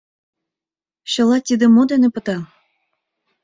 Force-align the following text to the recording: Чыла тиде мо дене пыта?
Чыла 1.11 1.37
тиде 1.47 1.65
мо 1.75 1.81
дене 1.91 2.09
пыта? 2.15 2.37